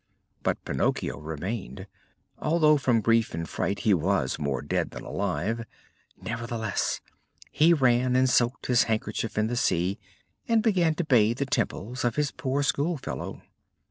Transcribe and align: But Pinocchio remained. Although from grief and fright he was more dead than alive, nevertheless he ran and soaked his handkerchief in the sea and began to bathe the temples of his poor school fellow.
But 0.41 0.65
Pinocchio 0.65 1.19
remained. 1.19 1.85
Although 2.39 2.77
from 2.77 3.01
grief 3.01 3.35
and 3.35 3.47
fright 3.47 3.81
he 3.81 3.93
was 3.93 4.39
more 4.39 4.63
dead 4.63 4.89
than 4.89 5.03
alive, 5.03 5.63
nevertheless 6.19 7.01
he 7.51 7.71
ran 7.71 8.15
and 8.15 8.27
soaked 8.27 8.65
his 8.65 8.85
handkerchief 8.89 9.37
in 9.37 9.45
the 9.45 9.55
sea 9.55 9.99
and 10.47 10.63
began 10.63 10.95
to 10.95 11.03
bathe 11.05 11.37
the 11.37 11.45
temples 11.45 12.03
of 12.03 12.15
his 12.15 12.31
poor 12.31 12.63
school 12.63 12.97
fellow. 12.97 13.43